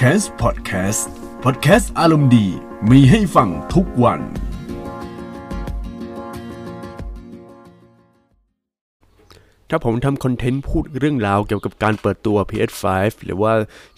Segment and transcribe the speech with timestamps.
[0.00, 1.02] c a s Podcast
[1.44, 2.46] Podcast อารมณ์ดี
[2.90, 4.20] มีให้ฟังทุกวัน
[9.70, 12.84] ถ้าผมทำคอนเทนต์พูดเรื่องราวเกี่ยวกับการเปิดตัว PS5
[13.24, 13.52] หรือว่า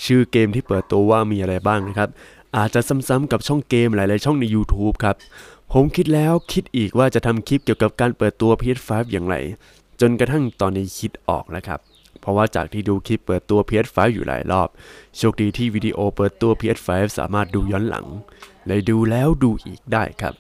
[0.04, 2.08] ชื่อเกมที่เปิดตัวว่ามีอะไรบ้างนะครับ
[2.56, 5.16] อาจจะซ้ำๆกับช่องเกมหลายๆช่องใน YouTube ครับ
[5.72, 9.36] ผมคิดแล้วคิดอีกว่าจะทำคลิปเกี่ยวกับการเปิดตัว PS5 อย่างไร
[10.00, 11.80] จนกระทั่งตอนนี้คิดออกแล้วครับ
[12.20, 14.68] เพราะว่าจากที่ดูคลิปเปิดตัว PS5 อยู่หลายรอบ
[15.16, 16.88] โชคดีที่วิดีโอเปิดตัว PS5
[17.18, 18.06] สามารถดูย้อนหลัง
[18.66, 20.34] เลยดูแล้วดูอีกได้ครับ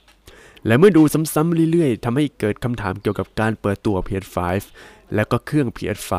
[0.66, 1.02] และเมื่อดู
[1.34, 4.38] ซ้ำๆเรื่อยๆทำให้เกิดคำถามเกี่ยวกับการเปิดตัว PS5
[5.14, 6.12] แล้วก็เครื่อง PS5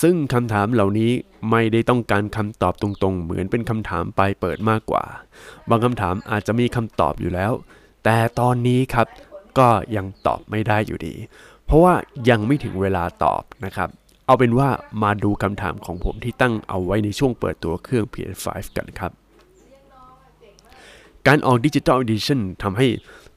[0.00, 1.12] ซึ่งคำถามเหล่านี้
[1.50, 5.04] ไม่ได้ต้องการคำตอบตรงๆ เหมือนเป็นคำถามปลายเปิดมากกว่า
[5.68, 7.52] บางคำถามอาจจะมีคำตอบอยู่แล้ว
[8.04, 9.06] แต่ตอนนี้ครับ
[9.58, 11.14] ก็ยังตอบไม่ได้อยู่ดี
[11.66, 11.94] เพราะว่า
[12.28, 13.88] ยังไม่ถึงเวลาตอบนะครับ
[14.26, 14.68] เอาเป็นว่า
[15.02, 19.12] มาดูคำถามของผมที่ตั้งเอาไว้ในช่วงเปิดตัวเครื่อง PS5 กันครับ
[21.26, 22.86] การออกดิจิ t a l Edition ทำให้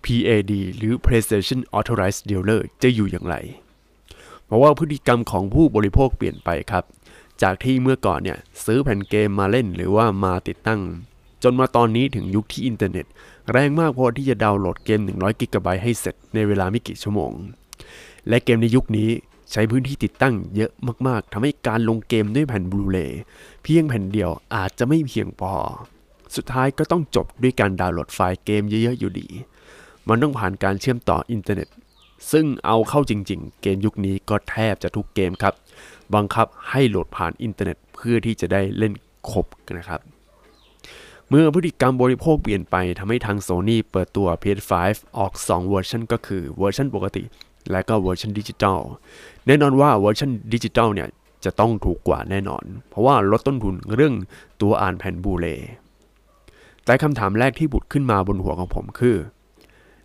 [0.03, 3.36] PAD หรือ PlayStation Authorized Dealer จะอยู่อย่างไร
[4.45, 6.83] เพราะว่าพฤติกรรมของผู้บริโภคเปลี่ยนไปครับ
[7.41, 10.81] จากที่เมื่อก่อนเนี่ยซื้อแผ่นเกมมาเล่นหรือว่ามาติดตั้ง
[11.44, 13.06] จนมาตอนนี้ถึงยุคที่อินเทอร์เน็ต
[13.52, 17.31] แรงมากพอที่จะดาวน์โหลดเกม 100กิกะไบต์ให้เสร็จในเวลาไม่กี่ชั่วโมง
[18.28, 19.09] และเกมในยุคนี้
[19.58, 20.72] ใช้พื้นที่ติดตั้งเยอะ
[21.08, 23.22] มากๆทำให้การลงเกมด้วยแผ่นบลูเรย์
[23.64, 25.53] เพียงแผ่นเดียวอาจจะไม่เพียงพอ
[26.36, 29.28] สุดท้ายก็ต้องจบด้วยการดาวน์โหลดไฟล์เกมเยอะๆอยู่ดี
[30.08, 31.70] มันต้องผ่านการเชื่อมต่ออินเทอร์เน็ต
[32.31, 35.53] ซึ่งเอาเข้าจริงๆ เกมยุคนี้ก็แทบจะทุกเกมครับ
[36.16, 38.94] บังคับให้โหลดผ่านอินเทอร์เน็ตเพื่อที่จะได้เล่น
[39.31, 39.45] ครบ
[39.78, 40.02] นะครับ
[41.30, 44.73] เมื่อพฤติกรรมบริโภคเปลี่ยนไปทำให้ทาง Sony เปิดตัว PS5
[45.17, 47.23] ออก 2 เวอร์ชันก็คือเวอร์ชันปกติ
[47.71, 48.80] และก็เวอร์ชันดิจิตอล
[49.47, 51.09] แน่นอนว่าเวอร์ชันดิจิตอลเนี่ย
[51.45, 54.13] จะต้องถูกกว่าแน่นอน เพราะว่าลดต้นทุนเรื่อง
[54.61, 55.69] ตัวอ่านแผ่นบลูเรย์
[56.85, 59.17] แต่คำถามแรกที่ผุดขึ้นมาบนหัวของผมคือ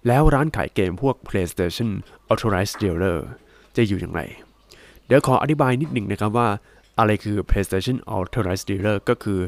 [0.07, 1.91] แล้วร้านขายเกมพวก PlayStation
[2.33, 3.19] Authorized Dealer
[3.77, 4.23] จะอยู่อย่างไร
[5.07, 6.49] เดี๋ยวขออธิบายนิดหนึ่งนะครับว่า
[6.99, 9.41] อะไรคือ PlayStation Authorized Dealer ก็คือ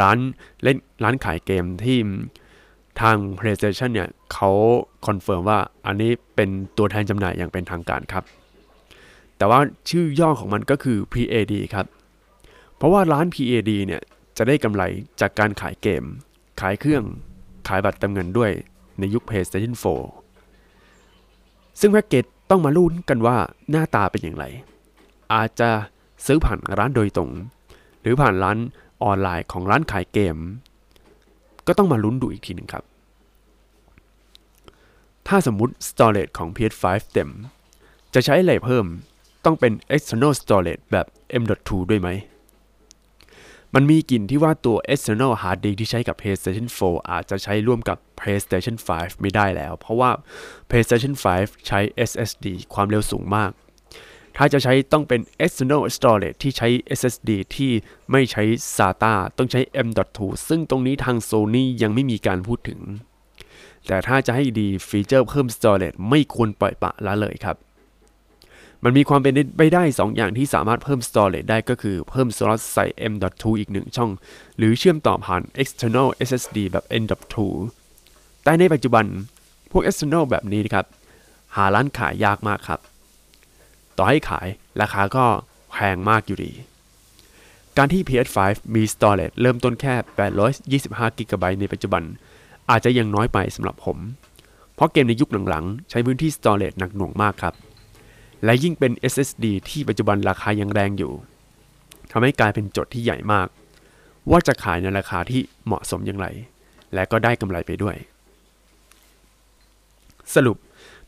[0.00, 0.18] ร้าน
[0.62, 1.98] เล่นร้านขายเกมที่
[3.00, 4.50] ทาง PlayStation เนี่ยเขา
[5.06, 8.24] คอนเฟิร์มว่าอันนี้เป็นตัวแทนจำหน่ายอย่างเป็นทางการครับ
[9.36, 11.86] แต่ว่าชื่อย่อของมันก็คือ PAD ครับ
[12.76, 14.02] เพราะว่าร้าน PAD เนี่ย
[14.36, 14.82] จะได้กำไร
[15.20, 16.04] จากการขายเกม
[16.60, 17.04] ขายเครื่อง
[17.68, 18.50] ขายบัตรเติมเงินด้วย
[18.98, 19.74] ในยุค PlayStation
[20.96, 23.36] 4 ซึ่งแพ็กเกจต้องมาลุ้นกันว่า
[23.70, 24.44] หน้าตาเป็นอย่างไร
[25.32, 25.70] อาจจะ
[26.26, 27.30] ซื้อผ่านร้านโดยตรง
[28.00, 28.58] หรือผ่านร้าน
[29.02, 30.36] ออนไลน์ของร้านขายเกม
[31.66, 32.84] ก็ต้องมาลุ้นดูอีกทีหนึ่งครับ
[35.32, 37.30] ถ้าสมมุติ storage ของ PS5 เต็ม
[38.14, 38.86] จะใช้อะไรเพิ่ม
[39.44, 41.06] ต้องเป็น external storage แบบ
[41.42, 42.08] M.2 ด้วยไหม
[43.74, 50.10] มันมีกลิ่นที่ว่าตัว external hard disk ที่ใช้กับ PlayStation 4 อาจจะใช้ร่วมกับ PlayStation 5 ไม่ได้แล้ว เพราะว่า
[50.68, 51.80] PlayStation 5 ใช้
[52.10, 53.50] SSD ความเร็วสูงมาก
[54.36, 56.68] ถ้าจะใช้ต้องเป็น external storage ที่ใช้
[56.98, 57.72] SSD ที่
[58.10, 58.42] ไม่ใช้
[58.76, 60.18] SATA ต้องใช้ M.2
[60.48, 62.80] ซึ่งตรงนี้ทาง Sony ยังไม่มีการพูดถึง
[63.86, 67.56] แต่ถ้าจะให้ดีฟีเจอร์เพิ่ม storage ไม่ควรปล่อยปะละเลยครับ
[68.84, 74.10] มันมีความเป็นไปได้ 2 อย่างที่สามารถเพิ่ม storage ได้ก็คือเพิ่มสล็อตใส่ M.2 อีกหนึ่งช่อง
[74.56, 77.36] หรือเชื่อมต่อผ่าน external SSD แบบ N.2
[78.44, 79.04] แต่ในปัจจุบัน
[79.70, 80.86] พวก external แบบนี้นะครับ
[81.56, 82.80] หาร้านขายยากมากครับ
[83.96, 84.46] ต่อให้ขาย
[84.80, 85.24] ราคาก็
[85.72, 86.50] แพงมากอยู่ดี
[87.76, 88.38] การที่ PS5
[88.74, 89.94] มี storage เริ่มต้นแค่
[90.58, 92.02] 825 GB ในปัจจุบัน
[92.70, 93.98] อาจจะยังน้อยไปสำหรับผม
[94.74, 97.54] เพราะเกมในยุคหลังๆ ใช้พื้นที่ storage หนักหน่วงมากครับ
[98.44, 101.12] และยิ่งเป็น SSD ที่ปัจจุบันราคายังแรงอยู่
[102.10, 103.48] ทำให้กลายเป็นโจทย์ที่ใหญ่มาก
[104.30, 106.26] ว่าจะขายในราคาที่เหมาะสมอย่างไร
[106.94, 107.96] และก็ได้กำไรไปด้วย
[110.34, 110.56] สรุป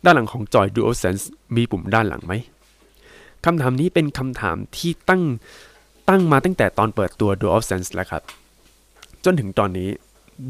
[0.05, 1.25] ด้านหลังของจอย DualSense
[1.57, 2.33] มีปุ่มด้านหลังไหม
[3.45, 5.23] คำถามนี้เป็นคำถามที่ตั้ง
[6.09, 8.23] ตั้งมาตั้งแต่ตอนเปิดตัว DualSense แล้วครับ
[9.25, 9.89] จนถึงตอนนี้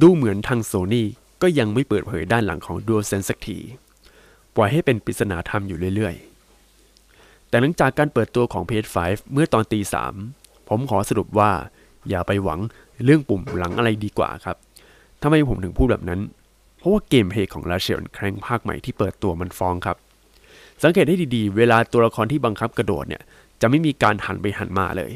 [0.00, 1.04] ดูเหมือนทาง Sony
[1.42, 3.58] ก็ยังไม่เปิดเผยด้านหลังของ DualSense สักที
[4.56, 8.96] ปล่อยให้เป็นปริศนาธรรมอยู่เรื่อยๆ แต่หลังจากการเปิดตัวของ PS5
[9.32, 10.14] เมื่อตอนตีสาม
[10.68, 11.50] ผมขอสรุปว่า
[12.08, 12.60] อย่าไปหวัง
[13.04, 14.56] เรื่องปุ่มหลังอะไรดีกว่าครับ
[15.22, 16.20] ทำไมผมถึงพูดแบบนั้น
[16.78, 19.96] เพราะว่าเกมเพลย์ของ r a เช e แครงภาคใหม่ที่เปิดตัวมันฟ้องครับ
[20.82, 23.22] สังเกตให้ดีๆ เวลาตัวละครที่บังคับกระโดดเนี่ย
[23.60, 25.12] จะไม่มีการหันไปหันมาเลย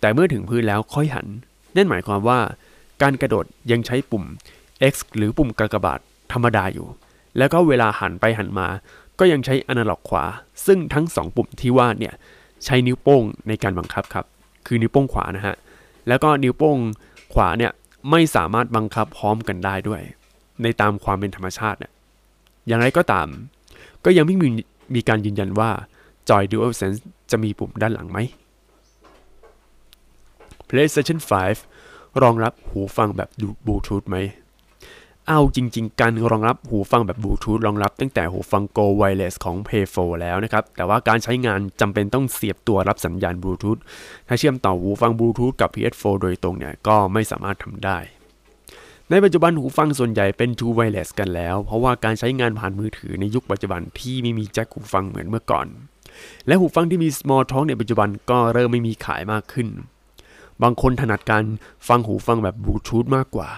[0.00, 1.26] แต่เมื่อถึงพื้นแล้วค่อยหัน
[1.76, 2.40] นั่นหมายความว่า
[3.02, 4.24] การกระโดดยังใช้ปุ่ม
[4.92, 6.00] X หรือปุ่มกากบาท
[6.32, 6.86] ธรรมดาอยู่
[7.38, 8.68] แล้วก็เวลาหันไปหันมา
[9.18, 10.24] ก็ยังใช้อนาล็อกขวา
[10.66, 12.14] ซึ่งทั้ง 2 ปุ่มที่ว่าเนี่ย
[12.64, 14.24] ใช้นิ้วโป้งในการบังคับครับ
[14.66, 15.56] คือนิ้วโป้งขวานะฮะ
[16.08, 16.78] แล้วก็นิ้วโป้ง
[17.34, 17.72] ขวาเนี่ย
[18.10, 20.02] ไม่สามารถบังคับพร้อมกันได้ด้วย
[20.62, 21.92] ในตามความเป็นธรรมชาติเนี่ย
[22.68, 23.28] อย่างไรก็ตาม
[24.04, 24.48] ก็ยังไม่มี
[24.94, 25.70] มีการยืนยันว่า
[26.28, 27.00] จอย DualSense
[27.30, 28.18] จะมีปุ่มด้านหลังไหม
[30.68, 31.77] PlayStation 5
[32.22, 33.28] รองรับหูฟังแบบ
[33.66, 34.16] บลูทูธไหม
[35.28, 43.78] เอาจริง ๆ การรองรับหูฟังแบบบลูทูธรองรับตั้งแต่หูฟัง Go Wireless ของ Play 4แล้วนะครับ แต่ว่าการใช้งานจำเป็นต้องเสียบตัวรับสัญญาณบลูทูธ
[44.28, 47.98] ถ้าเชื่อมต่อหูฟังบลูทูธกับ PS4 โดยตรงเนี่ยก็ไม่สามารถทำได้
[49.10, 55.66] ในปัจจุบันหูฟังส่วนใหญ่เป็น True Wireless กันแล้ว เพราะว่าการใช้งานผ่านมือถือในยุคปัจจุบันที่ไม่มีแจ็คหูฟังเหมือนเมื่อก่อน
[56.46, 59.68] และหูฟังที่มี Small Talk ในปัจจุบันก็เริ่มไม่มีขายมากขึ้น
[60.62, 61.42] บางคนถนัดการ
[61.88, 63.48] ฟังหูฟังแบบบลูทูธมากกว่า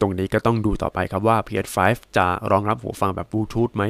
[0.00, 1.78] ตรงนี้ก็ต้องดูต่อไปครับว่า PS5
[2.16, 3.84] จะรองรับหูฟังแบบบลูทูธไหม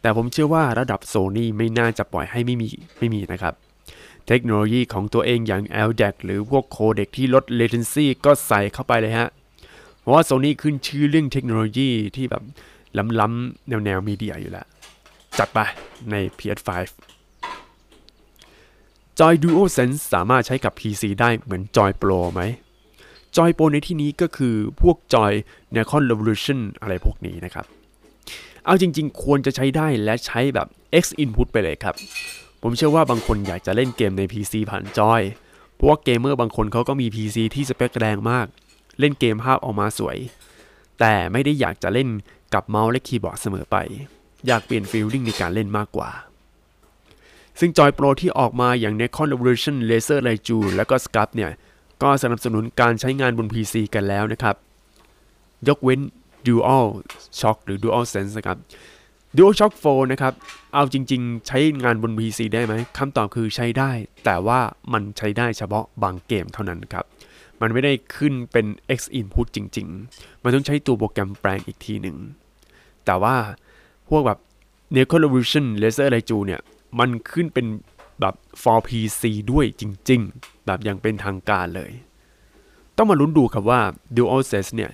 [0.00, 2.68] แต่ผมเชื่อว่าระดับ Sony ไม่น่าจะปล่อยให้ไม่มี
[2.98, 3.54] ไม่มีนะครับ
[4.26, 9.28] เทคโนโลยีของตัวเองอย่าง LDAC หรือพวกโคเด็กที่ลด latency ก็ใส่เข้าไปเลยฮะ
[10.00, 12.42] เพราะว่า Sony ขึ้นชื่อเรื่องเทคโนโลยีที่แบบ
[13.20, 14.66] ล้ำๆแนวแนวมีเดียอยู่แล้ว
[15.38, 15.58] จัดไป
[16.10, 16.70] ใน PS5
[19.20, 22.42] จอย DualSense สามารถใช้กับ PC ได้เหมือนจอย Pro ไหม
[23.36, 25.32] จอย Pro ในที่นี้ก็คือพวกจอย
[25.74, 27.66] Nikon Revolution อะไรพวกนี้นะครับ
[28.64, 30.68] เอาจริงๆ ควรจะใช้ได้และใช้แบบ
[31.02, 31.94] X input ไปเลยครับ
[32.62, 35.22] ผมเชื่อว่าบางคนอยากจะเล่นเกมใน PC ผ่านจอย
[35.74, 38.46] เพราะว่าเกมเมอร์บางคนเขาก็มี PC ที่สเปคแรงมาก
[39.00, 40.16] เล่นเกมภาพออกมาสวย
[41.00, 42.08] แต่ไม่ได้อยากจะเล่น
[42.54, 43.76] กับเมาส์และคีย์บอร์ดเสมอไป
[44.46, 46.10] อยากเปลี่ยนฟีลลิ่งในการเล่นมากกว่า
[47.60, 51.50] ซึ่งจอยโปรที่ออกมาอย่าง Nikon Revolution Laser l i g e และก็ Sculp เนี่ย
[52.02, 54.56] ก็สนับสนุนการใช้งานบน PC กันแล้วนะครับ
[55.68, 56.00] ยกเว้น
[56.46, 56.86] Dual
[57.40, 58.58] Shock หรือ Dual Sense นะครับ
[59.36, 60.32] Dual Shock 4 นะครับ
[60.74, 63.90] เอาจริง ๆ ใช้งานบน PC ได้ไหมคำตอบคือใช้ได้
[64.24, 64.60] แต่ว่า
[64.92, 67.04] มันใช้ได้เฉพาะบางเกมเท่านั้นครับ
[67.60, 68.66] มันไม่ได้ขึ้นเป็น
[68.98, 72.16] X input จริง ๆ มันต้องใช้ตัวโปรแกรมแปลงอีกทีหนึ่ง
[73.06, 73.36] แต่ว่า
[74.10, 74.38] พวกแบบ
[74.94, 76.60] Nikon Revolution Laser l i g e เนี่ย
[76.98, 77.66] มันขึ้นเป็น
[78.20, 79.22] แบบ for PC
[79.52, 81.92] ด้วยจริง ๆ แบบอย่างเป็นทางการเลย
[82.96, 83.80] ต้องมาลุ้นดูครับว่า
[84.16, 84.90] DualSense เนี่ย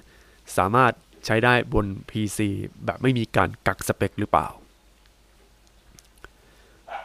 [0.57, 0.93] สามารถ
[1.25, 2.39] ใช้ได้บน PC
[2.85, 4.49] แบบไม่มีการกักสเปคหรือเปล่า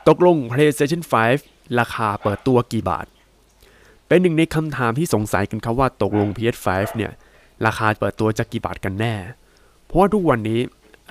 [0.07, 1.01] ตกลง PlayStation
[1.39, 3.07] 5 ราคาเปิดตัวกี่บาท
[4.07, 7.11] เป็นหนึ่งในคำถามที่สงสัยกันครับว่าตกลง PS5 เนี่ย
[7.65, 9.13] ราคาเปิดตัวจะกี่บาทกันแน่
[9.85, 10.59] เพราะว่าทุกวันนี้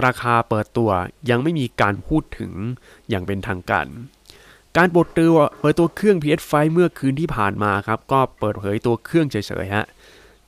[0.05, 0.91] ราคาเปิดตัว
[1.31, 2.53] ยังไม่มีการพูดถึง
[3.09, 3.87] อย่างเป็นทางการ
[4.77, 9.87] การเปิดตัวเปิดตัวเครื่อง PS5 เมื่อคืนที่ผ่านมาครับ ก็เปิดเผยตัวเครื่องเฉยๆฮะ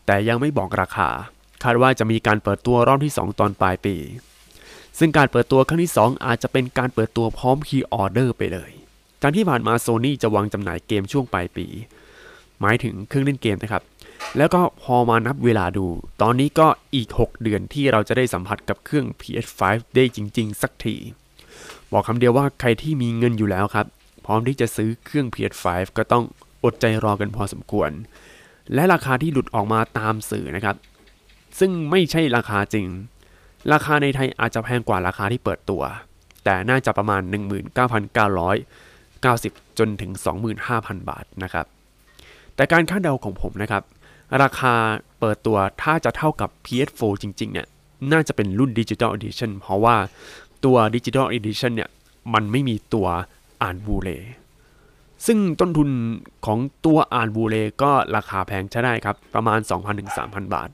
[0.06, 1.08] แต่ยังไม่บอกราคา
[1.64, 3.96] คาดว่าจะมีการเปิดตัวรอบที่ 2 ตอนปลายปี
[4.98, 8.70] ซึ่งการเปิดตัวครั้งที่ 2 อาจจะเป็นการเปิดตัวพร้อมคีย์ออเดอร์ไปเลย
[9.22, 11.66] การที่ผ่านมาโซนี่จะวางจำหน่ายเกมช่วงปลายปี
[12.60, 13.82] หมายถึงเครื่องเล่นเกมนะครับ
[14.36, 15.86] แล้วก็พอมานับเวลาดู
[16.22, 19.60] ตอนนี้ก็อีก 6 เดือนที่เราจะได้สัมผัสกับเครื่อง PS5
[19.94, 20.96] ได้จริง ๆ สักที
[21.92, 23.86] บอกคำเดียวว่าใครที่มีเงินอยู่แล้วครับ
[24.26, 25.66] พร้อมที่จะซื้อเครื่อง PS5
[25.96, 26.24] ก็ต้อง
[26.64, 27.90] อดใจรอกันพอสมควร
[28.74, 30.76] และราคาที่หลุดออกมาตามสื่อนะครับ
[31.58, 32.86] ซึ่งไม่ใช่ราคาจริง
[33.72, 35.82] ราคาในไทยอาจจะแพงกว่าราคาที่เปิดตัว
[36.44, 37.22] แต่น่าจะประมาณ
[38.50, 40.12] 19,990 จนถึง
[40.60, 41.66] 25,000 บาทนะครับ
[42.58, 43.82] แต่การคาดเดาของผมนะครับ
[44.42, 44.74] ราคา
[45.20, 47.66] เปิดตัวถ้าจะเท่ากับ PS4 จริง ๆ เนี่ย
[48.12, 49.96] น่าจะเป็นรุ่น Digital Edition เพราะว่า
[50.64, 51.90] ตัว Digital Edition เนี่ย
[52.34, 53.06] มันไม่มีตัว
[53.62, 54.08] อ่านบูเล
[55.26, 55.88] ซึ่งต้นทุน
[56.46, 59.58] ของตัวอ่านบูเลก็ราคาแพงใช้ได้ครับ ประมาณ
[60.06, 60.68] 2,000-3,000 บาท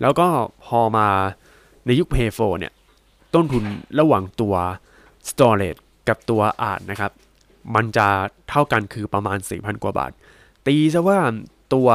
[0.00, 0.28] แล้วก็
[0.64, 1.08] พอมา
[1.86, 2.72] ในยุค Play 4เนี่ย
[3.34, 3.64] ต้นทุน
[4.00, 4.54] ระหว่างตัว
[5.28, 7.12] Storage กับตัวอ่านนะครับ
[7.74, 8.06] มันจะ
[8.48, 10.12] เท่ากันคือประมาณ 4,000 กว่าบาท
[10.66, 11.18] ตีซะว่า
[11.74, 11.88] ตัว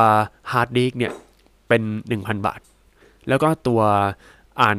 [0.51, 1.13] ฮาร์ดดิสก์เนี่ย
[1.67, 1.81] เป็น
[2.15, 2.59] 1,000 บาท
[3.29, 3.81] แล้วก็ตัว
[4.61, 4.77] อ่าน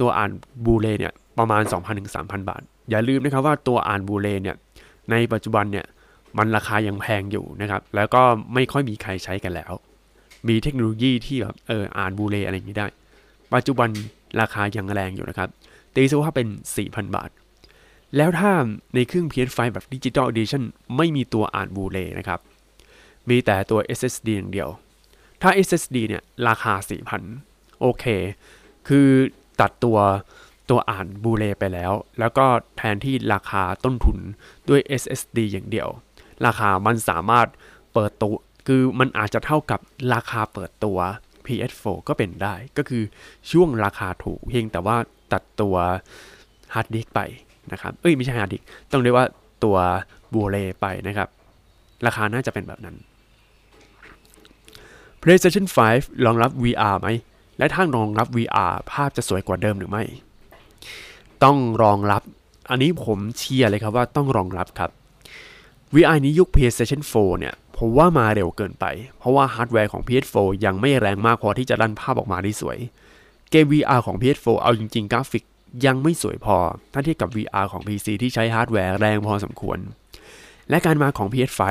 [0.00, 0.30] ตัวอ่าน
[0.64, 4.56] บลูเรย์เนี่ยประมาณ 2,000ถึง3,000 บาท อย่าลืมนะครับว่าตัวอ่านบลูเรย์เนี่ย
[5.10, 5.86] ในปัจจุบันเนี่ย
[6.38, 8.22] มันราคายังแพงอยู่นะครับ แล้วก็
[8.54, 9.72] ไม่ค่อยมีใครใช้กันแล้ว
[10.48, 12.86] มีเทคโนโลยีที่แบบเอออ่านบูเลอะไรอย่างนี้ได้
[13.54, 13.88] ปัจจุบัน
[14.40, 15.48] ราคายังแรงอยู่นะครับ
[15.94, 16.46] ตีซะว่าเป็น
[16.82, 17.30] 4,000 บาท
[18.16, 18.50] แล้วถ้า
[18.94, 20.62] ในเครื่อง PS5 แบบ Digital Edition
[20.96, 22.40] ไม่มีตัวอ่านบูเลนะครับ
[23.28, 24.68] มีแต่ตัว SSD อย่างเดียว
[25.42, 26.74] ถ้า SSD เนี่ยราคา
[27.26, 28.04] 4,000 โอเค
[28.88, 29.08] คือ
[29.60, 29.98] ตัดตัว
[30.70, 34.18] ตัวอ่านบูเลไปแล้ว แล้วก็แทนที่ราคาต้นทุน
[34.68, 35.88] ด้วย SSD อย่างเดียว
[36.46, 37.46] ราคามันสามารถ
[37.94, 38.34] เปิดตัว
[38.66, 39.80] คือมันอาจจะเท่ากับ
[40.14, 40.98] ราคาเปิดตัว
[41.46, 43.02] PS4 ก็เป็นได้ ก็คือ
[43.50, 44.96] ช่วงราคาถูกเพียงแต่ว่า
[45.32, 45.76] ตัดตัว
[46.74, 47.20] ฮาร์ดดิสก์ไป
[47.72, 49.26] นะครับ เอ้ยไม่ใช่ฮาร์ดดิสก์ต้องเรียกว่า
[49.64, 49.76] ตัว
[50.32, 51.28] บลูเรย์ไปนะครับ
[52.06, 52.96] ราคาน่าจะเป็นแบบนั้น
[55.28, 57.08] PlayStation 5 รองรับ VR ไหม
[57.58, 60.04] และถ้ารองรับ VR ภาพจะสวยกว่าเดิมหรือไม่
[61.44, 62.22] ต้องรองรับ
[62.70, 64.90] อันนี้ผมเชียร์เลยครับว่าต้องรองรับครับ
[65.94, 68.84] VR นี้ยุค PlayStation 4 เนี่ย ผมว่ามาเร็วเกินไป
[69.18, 72.78] เพราะว่าฮาร์ดแวร์ของ PS4 ยังไม่แรงมากพอที่จะดันภาพออกมาได้สวย
[73.50, 75.44] เกม VR ของ PS4 เอาจริงๆ กราฟิก
[75.86, 76.56] ยังไม่สวยพอ
[76.92, 79.78] ถ้าเทียบกับ VR ของ PC ที่ใช้ฮาร์ดแวร์แรงพอสมควร
[80.70, 81.62] และการมาของ PS5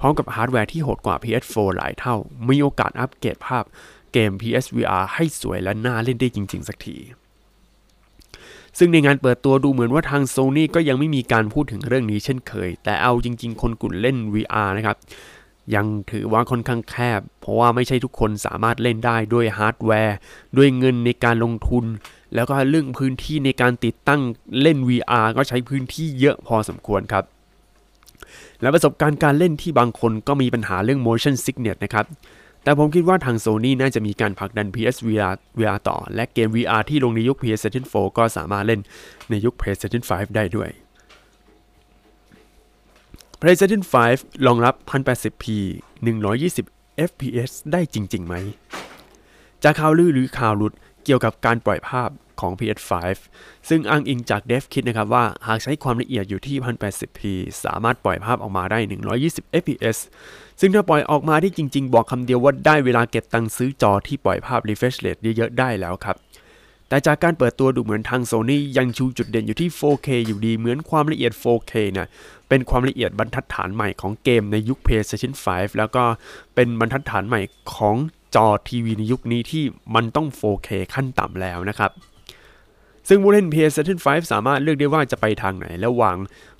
[0.00, 2.14] พร้อมกับฮาร์ดแวร์ที่โหดกว่า PS4 หลายเท่า
[2.48, 3.64] มีโอกาสอัปเกรดภาพ
[4.12, 6.96] เกม PSVR ให้สวยและน่าเล่นได้จริง ๆ สักที
[8.78, 14.96] ซึ่งในงานเปิดตัวดูเหมือนว่าทาง Sony ก็ยังไม่มีการพูดถึงเรื่องนี้เช่นเคย แต่เอาจริง ๆ คนกลุ่มเล่น VR นะครับ
[15.74, 20.16] ยังถือว่าค่อนข้างแคบ เพราะว่าไม่ใช่ทุกคนสามารถเล่นได้ด้วยฮาร์ดแวร์
[20.56, 21.84] ด้วยเงินในการลงทุน
[22.34, 24.20] แล้วก็เรื่องพื้นที่ในการติดตั้ง
[24.62, 27.24] เล่น VR ก็ใช้พื้นที่เยอะพอสมควรครับ
[28.62, 32.06] และประสบการณ์การเล่นที่บางคนก็มีปัญหาเรื่อง motion sickness นะครับ
[32.62, 38.80] แต่ผมคิดว่าทาง Sony น่าจะมีการผลักดัน PSVR VR ต่อ และเกม VR ที่ลงในยุค PlayStation 4 ก็สามารถเล่น
[39.30, 40.70] ในยุค PlayStation 5 ได้ด้วย
[43.40, 45.44] PlayStation 5 รองรับ 1080p
[46.26, 48.34] 120 fps ได้จริงๆไหม
[49.62, 50.72] จากข่าวลือหรือข่าวหลุด
[51.04, 52.92] เกี่ยวกับการปล่อยภาพ ของ PS5
[53.68, 57.20] ซึ่งอ้างอิงจาก DevKit นะครับว่าหากใช้ความละเอียดอยู่ที่ 1080p
[57.64, 58.78] สามารถปล่อยภาพออกมาได้
[59.20, 59.98] 120 fps
[60.60, 66.16] ซึ่งถ้าปล่อยออกมาได้จริง ๆ บอกคำเดียวว่าได้เวลาเก็บตังค์ซื้อจอที่ปล่อยภาพ refresh rate เยอะๆได้แล้วครับ
[66.88, 72.06] แต่จากการเปิดตัวดูเหมือนทาง Sony ยังชูจุดเด่นอยู่ที่ 4K อยู่ดีเหมือนความละเอียด 4K เนี่ย
[72.48, 76.04] เป็นความละเอียดบรรทัดฐานใหม่ของเกมในยุค PlayStation 5 แล้วก็
[76.54, 77.40] เป็นบรรทัดฐานใหม่
[77.74, 77.96] ของ
[78.34, 79.64] จอทีวีในยุคนี้ที่
[79.94, 81.90] มันต้อง 4K ขั้นต่ำแล้วนะครับ
[83.08, 86.16] ซึ่งผู้เล่น PlayStation 5 สามารถเลือกได้ว่าจะไปทางไหน ระหว่าง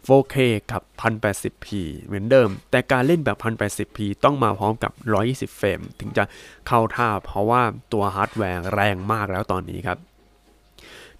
[0.06, 0.36] 4K
[0.70, 1.66] กับ 1080p
[2.04, 4.92] เหมือนเดิม แต่การเล่นแบบ 1080p ต้องมาพร้อมกับ
[5.24, 6.24] 120 เฟรม ถึงจะ
[6.66, 7.62] เข้าท่าเพราะว่า
[7.92, 9.98] ตัวฮาร์ดแวร์แรงมากแล้วตอนนี้ครับ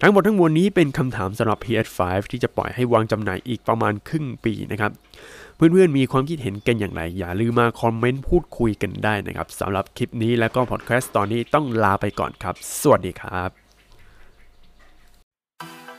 [0.01, 1.99] ทั้งหมดทั้งมวลนี้เป็นคำถามสำหรับ PS5
[2.31, 4.91] ที่จะปล่อยให้วางจำหน่ายอีกประมาณครึ่งปีนะครับ
[5.55, 13.68] เพื่อนๆ มีความคิดเห็นกันอย่างไร อย่าลืมมาคอมเมนต์พูดคุยกันได้นะครับสำหรับคลิปนี้และก็พอดแคสต์ตอนนี้ต้องลาไปก่อนครับ สวัสดีครับ